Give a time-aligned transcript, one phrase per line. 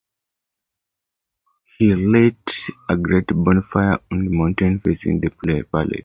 [1.77, 2.59] He lit
[2.89, 5.29] a great bonfire on a mountain facing the
[5.69, 5.99] palace.